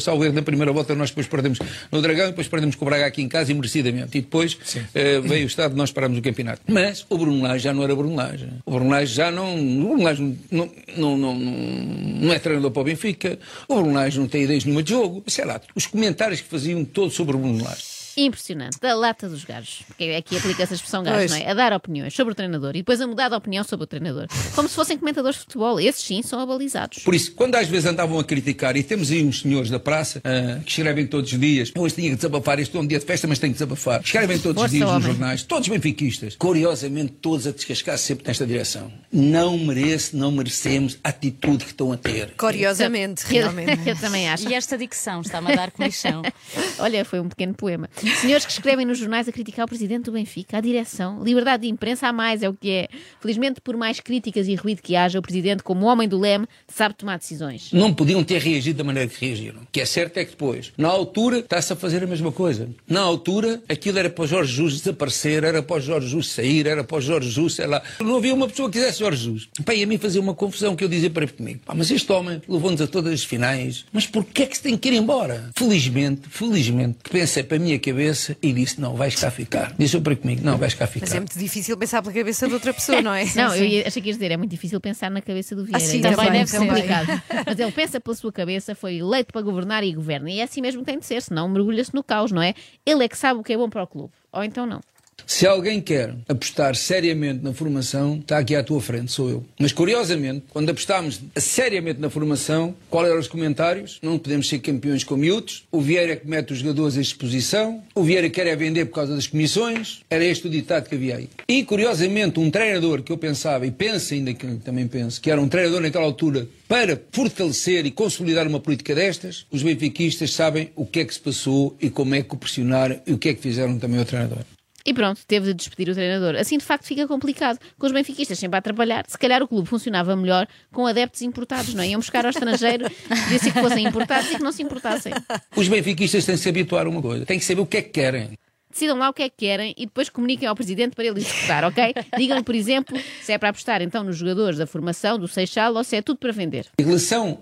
salvo 0.00 0.24
erro, 0.24 0.34
na 0.34 0.42
primeira 0.42 0.72
volta 0.72 0.94
nós 0.94 1.10
depois 1.10 1.26
perdemos 1.26 1.58
no 1.90 2.02
Dragão, 2.02 2.26
depois 2.28 2.48
perdemos 2.48 2.76
com 2.76 2.84
o 2.84 2.88
Braga 2.88 3.06
aqui 3.06 3.22
em 3.22 3.28
casa 3.28 3.50
e 3.50 3.54
merecidamente. 3.54 4.18
E 4.18 4.20
depois 4.20 4.58
eh, 4.94 5.20
veio 5.20 5.44
o 5.44 5.46
estado 5.46 5.76
nós 5.76 5.92
paramos 5.92 6.18
o 6.18 6.22
campeonato. 6.22 6.62
Mas 6.66 7.06
o 7.08 7.16
Bruno 7.16 7.42
Lage 7.42 7.64
já 7.64 7.72
não 7.72 7.82
era 7.82 7.94
Bruno 7.94 8.14
Lage. 8.16 8.48
O 8.64 8.72
Bruno 8.72 8.90
Lage 8.90 9.14
já 9.14 9.30
não. 9.30 9.54
O 9.54 9.88
Bruno 9.88 10.02
Lage 10.02 10.22
não, 10.50 10.70
não, 10.96 11.16
não, 11.16 11.34
não, 11.34 11.34
não 11.34 12.32
é 12.32 12.38
treinador 12.38 12.70
para 12.70 12.82
o 12.82 12.84
Benfica. 12.84 13.38
O 13.68 13.76
Bruno 13.76 13.94
Lage 13.94 14.18
não 14.18 14.26
tem 14.26 14.42
ideias 14.42 14.64
nenhuma 14.64 14.82
de 14.82 14.90
jogo. 14.90 15.22
Sei 15.26 15.44
lá, 15.44 15.60
os 15.74 15.86
comentários 15.86 16.40
que 16.40 16.48
faziam 16.48 16.84
todos 16.84 17.14
sobre 17.14 17.36
o 17.36 17.38
Bruno 17.38 17.62
Lage. 17.62 17.99
Impressionante. 18.24 18.78
Da 18.80 18.94
lata 18.94 19.28
dos 19.28 19.44
gajos. 19.44 19.82
Porque 19.86 20.04
aqui 20.16 20.36
aplica-se 20.36 20.72
a 20.72 20.76
expressão 20.76 21.02
gajo, 21.02 21.16
Pois. 21.16 21.30
não 21.30 21.38
é? 21.38 21.50
A 21.50 21.54
dar 21.54 21.72
opiniões 21.72 22.14
sobre 22.14 22.32
o 22.32 22.34
treinador 22.34 22.70
e 22.70 22.78
depois 22.80 23.00
a 23.00 23.06
mudar 23.06 23.28
de 23.28 23.34
opinião 23.34 23.64
sobre 23.64 23.84
o 23.84 23.86
treinador. 23.86 24.26
Como 24.54 24.68
se 24.68 24.74
fossem 24.74 24.98
comentadores 24.98 25.38
de 25.38 25.44
futebol. 25.44 25.80
Esses 25.80 26.02
sim 26.04 26.22
são 26.22 26.40
abalizados. 26.40 26.98
Por 27.02 27.14
isso, 27.14 27.32
quando 27.34 27.54
às 27.56 27.68
vezes 27.68 27.86
andavam 27.86 28.18
a 28.18 28.24
criticar, 28.24 28.76
e 28.76 28.82
temos 28.82 29.10
aí 29.10 29.24
uns 29.24 29.40
senhores 29.40 29.70
da 29.70 29.78
praça 29.78 30.20
ah, 30.24 30.60
que 30.64 30.70
escrevem 30.70 31.06
todos 31.06 31.32
os 31.32 31.38
dias, 31.38 31.72
eu 31.74 31.82
hoje 31.82 31.94
tinha 31.94 32.10
que 32.10 32.16
desabafar, 32.16 32.58
este 32.58 32.76
é 32.76 32.80
um 32.80 32.86
dia 32.86 32.98
de 32.98 33.04
festa, 33.04 33.26
mas 33.26 33.38
tenho 33.38 33.52
que 33.52 33.58
desabafar. 33.58 34.00
Escrevem 34.02 34.38
todos 34.38 34.60
Força, 34.60 34.66
os 34.66 34.70
dias 34.72 34.86
nos 34.86 34.96
homem. 34.96 35.06
jornais, 35.12 35.42
todos 35.42 35.68
benfiquistas, 35.68 36.36
curiosamente 36.36 37.12
todos 37.20 37.46
a 37.46 37.50
descascar 37.52 37.96
sempre 37.98 38.26
nesta 38.26 38.46
direção. 38.46 38.92
Não 39.12 39.58
merece, 39.58 40.16
não 40.16 40.30
merecemos 40.30 40.98
a 41.02 41.08
atitude 41.08 41.64
que 41.64 41.70
estão 41.70 41.92
a 41.92 41.96
ter. 41.96 42.34
Curiosamente, 42.36 43.22
Eu- 43.24 43.30
realmente. 43.50 43.88
Eu 43.88 43.96
também 43.96 44.28
acho. 44.28 44.48
E 44.48 44.54
esta 44.54 44.76
dicção 44.78 45.20
está-me 45.20 45.52
a 45.52 45.56
dar 45.56 45.70
comichão. 45.70 46.22
Olha, 46.78 47.04
foi 47.04 47.20
um 47.20 47.28
pequeno 47.28 47.54
poema. 47.54 47.88
Senhores 48.16 48.44
que 48.44 48.52
escrevem 48.52 48.84
nos 48.84 48.98
jornais 48.98 49.28
a 49.28 49.32
criticar 49.32 49.64
o 49.64 49.68
presidente 49.68 50.04
do 50.04 50.12
Benfica, 50.12 50.58
a 50.58 50.60
direção, 50.60 51.22
liberdade 51.22 51.62
de 51.62 51.68
imprensa 51.68 52.08
há 52.08 52.12
mais, 52.12 52.42
é 52.42 52.48
o 52.48 52.54
que 52.54 52.70
é. 52.70 52.88
Felizmente, 53.20 53.60
por 53.60 53.76
mais 53.76 54.00
críticas 54.00 54.48
e 54.48 54.54
ruído 54.54 54.82
que 54.82 54.96
haja, 54.96 55.18
o 55.18 55.22
presidente, 55.22 55.62
como 55.62 55.86
homem 55.86 56.08
do 56.08 56.18
leme, 56.18 56.46
sabe 56.68 56.94
tomar 56.94 57.18
decisões. 57.18 57.72
Não 57.72 57.92
podiam 57.92 58.22
ter 58.22 58.40
reagido 58.40 58.78
da 58.78 58.84
maneira 58.84 59.08
que 59.08 59.24
reagiram. 59.24 59.62
O 59.62 59.66
que 59.70 59.80
é 59.80 59.84
certo 59.84 60.16
é 60.18 60.24
que 60.24 60.32
depois, 60.32 60.72
na 60.76 60.88
altura, 60.88 61.38
está-se 61.38 61.72
a 61.72 61.76
fazer 61.76 62.02
a 62.02 62.06
mesma 62.06 62.32
coisa. 62.32 62.68
Na 62.88 63.00
altura, 63.00 63.62
aquilo 63.68 63.98
era 63.98 64.10
para 64.10 64.24
o 64.24 64.26
Jorge 64.26 64.52
Jesus 64.52 64.78
desaparecer, 64.78 65.44
era 65.44 65.62
para 65.62 65.76
o 65.76 65.80
Jorge 65.80 66.08
Jesus 66.08 66.28
sair, 66.28 66.66
era 66.66 66.84
para 66.84 66.96
o 66.96 67.00
Jorge 67.00 67.28
Jesus, 67.28 67.54
sei 67.54 67.66
lá. 67.66 67.82
Não 68.00 68.16
havia 68.16 68.34
uma 68.34 68.48
pessoa 68.48 68.70
que 68.70 68.78
quisesse 68.78 68.98
Jorge 69.00 69.24
Jesus. 69.24 69.48
Pá, 69.64 69.74
e 69.74 69.82
a 69.82 69.86
mim 69.86 69.98
fazia 69.98 70.20
uma 70.20 70.34
confusão 70.34 70.74
que 70.76 70.84
eu 70.84 70.88
dizia 70.88 71.10
para 71.10 71.26
comigo. 71.26 71.60
Pá, 71.64 71.74
mas 71.74 71.90
este 71.90 72.10
homem 72.12 72.40
levou-nos 72.48 72.80
a 72.80 72.86
todas 72.86 73.12
as 73.12 73.24
finais. 73.24 73.84
Mas 73.92 74.06
porquê 74.06 74.42
é 74.42 74.46
que 74.46 74.56
se 74.56 74.62
tem 74.62 74.76
que 74.76 74.88
ir 74.88 74.94
embora? 74.94 75.50
Felizmente, 75.54 76.28
felizmente, 76.28 76.98
que 77.02 77.10
pensei 77.10 77.42
para 77.42 77.56
a 77.56 77.60
minha 77.60 77.78
cabeça 77.90 78.36
e 78.42 78.52
disse, 78.52 78.80
não, 78.80 78.94
vais 78.94 79.14
cá 79.14 79.30
ficar. 79.30 79.74
Disse 79.78 79.96
eu 79.96 80.02
para 80.02 80.16
comigo, 80.16 80.42
não, 80.44 80.56
vais 80.56 80.74
cá 80.74 80.86
ficar. 80.86 81.06
Mas 81.06 81.14
é 81.14 81.20
muito 81.20 81.38
difícil 81.38 81.76
pensar 81.76 82.02
pela 82.02 82.14
cabeça 82.14 82.46
de 82.46 82.54
outra 82.54 82.72
pessoa, 82.72 83.02
não 83.02 83.12
é? 83.12 83.24
Não, 83.34 83.54
eu 83.54 83.64
ia, 83.64 83.86
achei 83.86 84.00
que 84.00 84.08
ias 84.08 84.16
dizer, 84.16 84.30
é 84.32 84.36
muito 84.36 84.50
difícil 84.50 84.80
pensar 84.80 85.10
na 85.10 85.20
cabeça 85.20 85.54
do 85.54 85.64
Vieira. 85.64 85.78
Ah, 85.78 85.80
sim, 85.80 85.98
é 85.98 86.02
também 86.02 86.16
muito 86.16 86.32
deve 86.32 86.50
ser. 86.50 86.58
complicado. 86.58 87.22
Mas 87.46 87.58
ele 87.58 87.72
pensa 87.72 88.00
pela 88.00 88.16
sua 88.16 88.32
cabeça, 88.32 88.74
foi 88.74 88.96
eleito 88.96 89.32
para 89.32 89.42
governar 89.42 89.84
e 89.84 89.92
governa. 89.92 90.30
E 90.30 90.40
é 90.40 90.44
assim 90.44 90.60
mesmo 90.60 90.80
que 90.80 90.86
tem 90.86 90.98
de 90.98 91.06
ser, 91.06 91.20
senão 91.22 91.48
mergulha-se 91.48 91.94
no 91.94 92.02
caos, 92.02 92.30
não 92.32 92.42
é? 92.42 92.54
Ele 92.84 93.04
é 93.04 93.08
que 93.08 93.16
sabe 93.16 93.40
o 93.40 93.42
que 93.42 93.52
é 93.52 93.56
bom 93.56 93.68
para 93.68 93.82
o 93.82 93.86
clube. 93.86 94.12
Ou 94.32 94.44
então 94.44 94.66
não. 94.66 94.80
Se 95.26 95.46
alguém 95.46 95.80
quer 95.80 96.14
apostar 96.28 96.74
seriamente 96.76 97.42
na 97.42 97.52
formação, 97.52 98.18
está 98.18 98.38
aqui 98.38 98.54
à 98.54 98.62
tua 98.62 98.80
frente, 98.80 99.12
sou 99.12 99.30
eu. 99.30 99.44
Mas 99.58 99.72
curiosamente, 99.72 100.44
quando 100.50 100.70
apostámos 100.70 101.20
seriamente 101.36 102.00
na 102.00 102.10
formação, 102.10 102.74
qual 102.88 103.06
eram 103.06 103.18
os 103.18 103.28
comentários? 103.28 103.98
Não 104.02 104.18
podemos 104.18 104.48
ser 104.48 104.58
campeões 104.58 105.04
com 105.04 105.16
miúdos. 105.16 105.64
O 105.70 105.80
Vieira 105.80 106.16
que 106.16 106.28
mete 106.28 106.52
os 106.52 106.58
jogadores 106.58 106.96
à 106.96 107.00
exposição. 107.00 107.82
O 107.94 108.02
Vieira 108.02 108.28
quer 108.30 108.46
é 108.46 108.56
vender 108.56 108.86
por 108.86 108.94
causa 108.94 109.14
das 109.14 109.26
comissões. 109.26 110.00
Era 110.10 110.24
este 110.24 110.46
o 110.46 110.50
ditado 110.50 110.88
que 110.88 110.94
havia 110.94 111.16
aí. 111.16 111.28
E 111.48 111.64
curiosamente, 111.64 112.38
um 112.40 112.50
treinador 112.50 113.02
que 113.02 113.12
eu 113.12 113.18
pensava, 113.18 113.66
e 113.66 113.70
penso 113.70 114.14
ainda 114.14 114.34
que 114.34 114.46
também 114.56 114.86
penso, 114.86 115.20
que 115.20 115.30
era 115.30 115.40
um 115.40 115.48
treinador 115.48 115.80
naquela 115.80 116.04
altura 116.04 116.48
para 116.68 117.00
fortalecer 117.10 117.84
e 117.84 117.90
consolidar 117.90 118.46
uma 118.46 118.60
política 118.60 118.94
destas, 118.94 119.44
os 119.50 119.62
benfiquistas 119.62 120.32
sabem 120.32 120.70
o 120.76 120.86
que 120.86 121.00
é 121.00 121.04
que 121.04 121.12
se 121.12 121.20
passou 121.20 121.76
e 121.80 121.90
como 121.90 122.14
é 122.14 122.22
que 122.22 122.34
o 122.34 122.38
pressionaram 122.38 123.00
e 123.06 123.12
o 123.12 123.18
que 123.18 123.28
é 123.28 123.34
que 123.34 123.42
fizeram 123.42 123.78
também 123.78 123.98
ao 123.98 124.04
treinador. 124.04 124.44
E 124.84 124.94
pronto, 124.94 125.20
teve 125.26 125.48
de 125.48 125.54
despedir 125.54 125.90
o 125.90 125.94
treinador. 125.94 126.36
Assim, 126.36 126.56
de 126.56 126.64
facto, 126.64 126.86
fica 126.86 127.06
complicado. 127.06 127.58
Com 127.78 127.86
os 127.86 127.92
benfiquistas 127.92 128.38
sempre 128.38 128.58
a 128.58 128.62
trabalhar. 128.62 129.04
Se 129.06 129.18
calhar 129.18 129.42
o 129.42 129.48
clube 129.48 129.68
funcionava 129.68 130.16
melhor 130.16 130.46
com 130.72 130.86
adeptos 130.86 131.22
importados, 131.22 131.74
não 131.74 131.82
é? 131.82 131.88
Iam 131.88 132.00
buscar 132.00 132.24
ao 132.24 132.30
estrangeiro, 132.30 132.88
devia 133.08 133.38
ser 133.38 133.52
que 133.52 133.60
fossem 133.60 133.86
importados 133.86 134.30
e 134.30 134.36
que 134.36 134.42
não 134.42 134.52
se 134.52 134.62
importassem. 134.62 135.12
Os 135.54 135.68
benfiquistas 135.68 136.24
têm 136.24 136.34
que 136.34 136.40
se 136.40 136.48
habituar 136.48 136.86
a 136.86 136.88
uma 136.88 137.02
coisa. 137.02 137.26
Têm 137.26 137.38
que 137.38 137.44
saber 137.44 137.60
o 137.60 137.66
que 137.66 137.76
é 137.76 137.82
que 137.82 137.90
querem. 137.90 138.38
Decidam 138.70 138.96
lá 138.96 139.10
o 139.10 139.12
que 139.12 139.22
é 139.22 139.28
que 139.28 139.36
querem 139.36 139.74
e 139.76 139.84
depois 139.84 140.08
comuniquem 140.08 140.46
ao 140.46 140.54
presidente 140.54 140.94
para 140.94 141.04
ele 141.04 141.18
executar, 141.18 141.64
ok? 141.64 141.92
Digam-lhe, 142.16 142.44
por 142.44 142.54
exemplo, 142.54 142.96
se 143.20 143.32
é 143.32 143.38
para 143.38 143.48
apostar 143.48 143.82
então 143.82 144.04
nos 144.04 144.16
jogadores 144.16 144.58
da 144.58 144.66
formação, 144.66 145.18
do 145.18 145.26
Seixal, 145.26 145.74
ou 145.74 145.82
se 145.82 145.96
é 145.96 146.02
tudo 146.02 146.18
para 146.18 146.30
vender. 146.30 146.66
Em 146.78 146.84
relação 146.84 147.40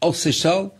ao 0.00 0.14
Seixal, 0.14 0.76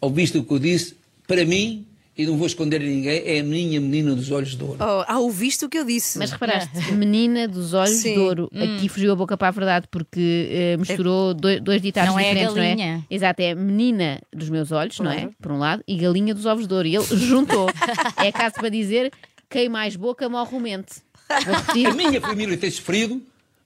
ao 0.00 0.10
visto 0.10 0.40
do 0.40 0.44
que 0.44 0.54
eu 0.54 0.58
disse, 0.58 0.96
para 1.26 1.44
mim 1.44 1.86
e 2.16 2.24
não 2.24 2.36
vou 2.36 2.46
esconder 2.46 2.80
a 2.80 2.84
ninguém, 2.84 3.22
é 3.26 3.40
a 3.40 3.42
minha 3.42 3.78
menina 3.78 4.14
dos 4.14 4.30
olhos 4.30 4.56
de 4.56 4.64
ouro. 4.64 4.78
Oh, 4.80 5.04
ah, 5.06 5.18
ouviste 5.18 5.64
o 5.64 5.68
que 5.68 5.76
eu 5.76 5.84
disse. 5.84 6.18
Mas 6.18 6.30
reparaste, 6.30 6.92
menina 6.92 7.46
dos 7.46 7.74
olhos 7.74 7.96
Sim. 7.96 8.14
de 8.14 8.18
ouro. 8.20 8.50
Aqui 8.54 8.88
fugiu 8.88 9.12
a 9.12 9.16
boca 9.16 9.36
para 9.36 9.48
a 9.48 9.50
verdade 9.50 9.86
porque 9.90 10.48
eh, 10.50 10.76
misturou 10.78 11.34
dois, 11.34 11.60
dois 11.60 11.82
ditados 11.82 12.10
Não 12.10 12.18
é 12.18 12.22
a 12.22 12.28
diferentes, 12.28 12.54
não 12.54 12.62
é? 12.62 12.68
galinha. 12.70 13.06
Exato, 13.10 13.42
é 13.42 13.54
menina 13.54 14.20
dos 14.34 14.48
meus 14.48 14.72
olhos, 14.72 14.98
não 14.98 15.10
é? 15.10 15.28
Por 15.42 15.52
um 15.52 15.58
lado, 15.58 15.82
e 15.86 15.96
galinha 15.96 16.34
dos 16.34 16.46
ovos 16.46 16.66
de 16.66 16.72
ouro. 16.72 16.88
E 16.88 16.96
ele 16.96 17.04
juntou. 17.16 17.68
é 18.16 18.32
caso 18.32 18.54
para 18.54 18.68
dizer: 18.70 19.12
quem 19.50 19.68
mais 19.68 19.94
boca 19.94 20.28
morre 20.28 20.56
o 20.56 20.60
mente. 20.60 20.94
A 21.28 21.94
minha 21.94 22.20
família 22.20 22.56
tem 22.56 22.70
sofrido, 22.70 23.20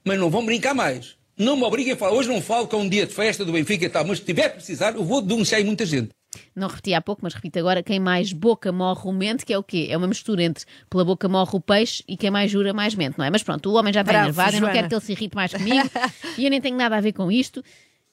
mas 0.05 0.19
não 0.19 0.29
vão 0.31 0.45
brincar 0.45 0.75
mais. 0.75 1.15
Não 1.39 1.57
me 1.57 1.63
obriguem 1.63 1.93
a 1.93 1.97
falar. 1.97 2.13
Hoje 2.13 2.29
não 2.29 2.43
falo 2.43 2.67
que 2.67 2.75
é 2.75 2.79
um 2.79 2.89
dia 2.89 3.07
de 3.07 3.15
festa 3.15 3.45
do 3.45 3.53
Benfica 3.53 3.85
e 3.87 3.89
tal, 3.89 4.05
mas 4.05 4.19
se 4.19 4.25
tiver 4.25 4.47
a 4.47 4.51
precisar, 4.51 4.95
eu 4.95 5.05
vou 5.05 5.23
denunciar 5.23 5.65
muita 5.65 5.87
gente. 5.87 6.11
Não 6.55 6.69
repeti 6.69 6.95
há 6.95 7.01
pouco, 7.01 7.23
mas 7.23 7.35
repito 7.35 7.59
agora: 7.59 7.83
quem 7.83 7.99
mais 7.99 8.33
boca 8.33 8.71
morre 8.71 9.03
o 9.05 9.13
mente, 9.13 9.45
que 9.45 9.53
é 9.53 9.59
o 9.59 9.63
quê? 9.63 9.89
É 9.91 9.97
uma 9.97 10.07
mistura 10.07 10.43
entre 10.43 10.65
pela 10.89 11.05
boca 11.05 11.29
morre 11.29 11.51
o 11.55 11.61
peixe 11.61 12.03
e 12.07 12.17
quem 12.17 12.31
mais 12.31 12.51
jura 12.51 12.73
mais 12.73 12.95
mente, 12.95 13.19
não 13.19 13.25
é? 13.25 13.31
Mas 13.31 13.43
pronto, 13.43 13.71
o 13.71 13.75
homem 13.75 13.93
já 13.93 14.01
está 14.01 14.13
Bravo, 14.13 14.27
enervado, 14.27 14.57
eu 14.57 14.61
não 14.61 14.73
quero 14.73 14.89
que 14.89 14.95
ele 14.95 15.01
se 15.01 15.13
irrite 15.13 15.35
mais 15.35 15.53
comigo 15.53 15.91
e 16.39 16.45
eu 16.45 16.51
nem 16.51 16.61
tenho 16.61 16.77
nada 16.77 16.97
a 16.97 17.01
ver 17.01 17.13
com 17.13 17.31
isto. 17.31 17.63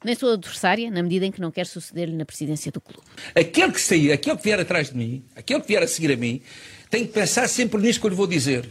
Nem 0.03 0.13
sou 0.13 0.33
adversária, 0.33 0.91
na 0.91 1.01
medida 1.01 1.25
em 1.25 1.31
que 1.31 1.41
não 1.41 1.49
quero 1.49 1.67
suceder-lhe 1.67 2.15
na 2.15 2.23
presidência 2.23 2.71
do 2.71 2.79
clube. 2.79 3.01
Aquele 3.33 3.71
que 3.71 3.81
sair, 3.81 4.11
aquele 4.11 4.37
que 4.37 4.43
vier 4.43 4.59
atrás 4.59 4.91
de 4.91 4.97
mim, 4.97 5.23
aquele 5.35 5.59
que 5.59 5.67
vier 5.67 5.81
a 5.81 5.87
seguir 5.87 6.11
a 6.11 6.15
mim, 6.15 6.39
tem 6.89 7.05
que 7.05 7.11
pensar 7.11 7.47
sempre 7.47 7.81
nisto 7.81 7.99
que 7.99 8.05
eu 8.05 8.11
lhe 8.11 8.15
vou 8.15 8.27
dizer. 8.27 8.69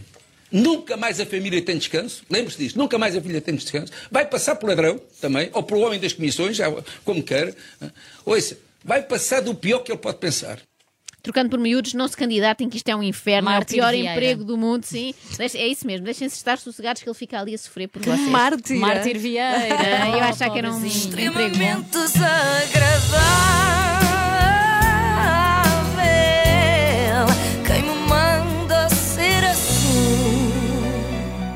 Nunca 0.52 0.96
mais 0.96 1.20
a 1.20 1.26
família 1.26 1.60
tem 1.60 1.76
descanso, 1.76 2.24
lembre-se 2.30 2.58
disto, 2.58 2.78
nunca 2.78 2.96
mais 2.96 3.16
a 3.16 3.20
filha 3.20 3.40
tem 3.40 3.56
descanso. 3.56 3.92
Vai 4.10 4.24
passar 4.24 4.54
por 4.54 4.68
ladrão 4.68 5.00
também, 5.20 5.50
ou 5.52 5.62
por 5.64 5.76
homem 5.78 5.98
das 5.98 6.12
comissões, 6.12 6.58
como 7.04 7.20
quer. 7.22 7.52
Ouça, 8.24 8.56
vai 8.86 9.02
passar 9.02 9.42
do 9.42 9.54
pior 9.54 9.80
que 9.80 9.90
ele 9.92 9.98
pode 9.98 10.18
pensar. 10.18 10.58
Trocando 11.22 11.50
por 11.50 11.58
miúdos, 11.58 11.92
não 11.92 12.06
se 12.06 12.16
candidatem, 12.16 12.68
que 12.70 12.76
isto 12.76 12.88
é 12.88 12.94
um 12.94 13.02
inferno, 13.02 13.46
Mártir 13.50 13.78
é 13.78 13.80
o 13.80 13.82
pior 13.82 13.90
Vieira. 13.92 14.12
emprego 14.12 14.44
do 14.44 14.56
mundo, 14.56 14.84
sim. 14.84 15.12
Deixe- 15.36 15.58
é 15.58 15.66
isso 15.66 15.84
mesmo, 15.84 16.04
deixem-se 16.04 16.36
estar 16.36 16.56
sossegados 16.56 17.02
que 17.02 17.08
ele 17.08 17.16
fica 17.18 17.40
ali 17.40 17.52
a 17.52 17.58
sofrer 17.58 17.88
por 17.88 18.00
vocês. 18.00 18.28
Mártir. 18.28 18.76
Mártir 18.78 19.18
Vieira. 19.18 19.66
Eu 20.16 20.22
achava 20.22 20.52
que 20.52 20.58
era 20.58 20.72
um 20.72 20.86
emprego 20.86 21.34
bom. 21.34 21.80
Desagradável. 21.90 23.85